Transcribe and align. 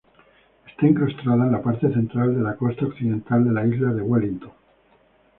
Está 0.65 0.87
incrustada 0.87 1.45
en 1.45 1.51
la 1.51 1.61
parte 1.61 1.93
central 1.93 2.33
de 2.33 2.41
la 2.41 2.55
costa 2.55 2.87
occidental 2.87 3.43
de 3.45 3.51
la 3.51 3.67
isla 3.67 3.89
Wellington. 3.91 4.49